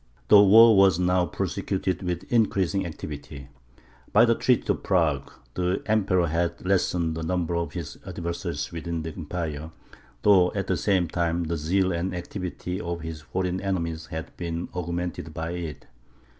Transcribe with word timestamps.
The 0.29 0.41
war 0.41 0.75
was 0.75 0.97
now 0.97 1.27
prosecuted 1.27 2.01
with 2.01 2.23
increasing 2.33 2.87
activity. 2.87 3.49
By 4.11 4.25
the 4.25 4.33
treaty 4.33 4.67
of 4.73 4.81
Prague, 4.81 5.31
the 5.53 5.83
Emperor 5.85 6.25
had 6.25 6.65
lessened 6.65 7.13
the 7.13 7.21
number 7.21 7.55
of 7.55 7.73
his 7.73 7.99
adversaries 8.03 8.71
within 8.71 9.03
the 9.03 9.13
Empire; 9.13 9.69
though, 10.23 10.51
at 10.53 10.65
the 10.65 10.75
same 10.77 11.07
time, 11.07 11.43
the 11.43 11.55
zeal 11.55 11.91
and 11.91 12.15
activity 12.15 12.81
of 12.81 13.01
his 13.01 13.21
foreign 13.21 13.61
enemies 13.61 14.07
had 14.07 14.35
been 14.37 14.69
augmented 14.73 15.35
by 15.35 15.51
it. 15.51 15.85